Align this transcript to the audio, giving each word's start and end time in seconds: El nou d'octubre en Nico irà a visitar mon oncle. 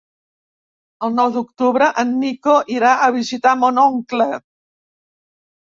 El 1.07 1.13
nou 1.17 1.29
d'octubre 1.35 1.89
en 2.05 2.15
Nico 2.23 2.57
irà 2.79 2.95
a 2.97 3.13
visitar 3.21 3.55
mon 3.61 3.83
oncle. 3.87 4.31